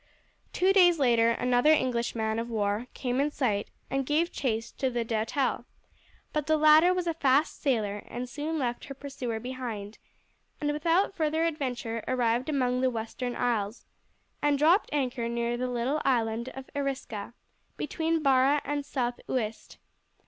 Two 0.51 0.73
days 0.73 0.97
later 0.97 1.29
another 1.29 1.69
English 1.71 2.15
man 2.15 2.39
of 2.39 2.49
war 2.49 2.87
came 2.95 3.21
in 3.21 3.29
sight 3.29 3.67
and 3.87 4.03
gave 4.03 4.31
chase 4.31 4.71
to 4.71 4.89
the 4.89 5.05
Doutelle, 5.05 5.65
but 6.33 6.47
the 6.47 6.57
latter 6.57 6.91
was 6.91 7.05
a 7.05 7.13
fast 7.13 7.61
sailer 7.61 7.97
and 8.07 8.27
soon 8.27 8.57
left 8.57 8.85
her 8.85 8.95
pursuer 8.95 9.39
behind, 9.39 9.99
and 10.59 10.73
without 10.73 11.15
further 11.15 11.43
adventure 11.43 12.03
arrived 12.07 12.49
among 12.49 12.81
the 12.81 12.89
Western 12.89 13.35
Isles, 13.35 13.85
and 14.41 14.57
dropped 14.57 14.89
anchor 14.91 15.29
near 15.29 15.55
the 15.55 15.69
little 15.69 16.01
islet 16.03 16.47
of 16.47 16.67
Erisca, 16.75 17.35
between 17.77 18.23
Barra 18.23 18.59
and 18.65 18.83
South 18.83 19.19
Uist. 19.29 19.77